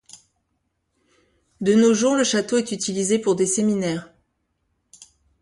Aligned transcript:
De 1.61 1.75
nos 1.75 1.93
jours, 1.93 2.15
le 2.15 2.23
château 2.23 2.57
est 2.57 2.71
utilisé 2.71 3.19
pour 3.19 3.35
des 3.35 3.45
séminaires. 3.45 4.11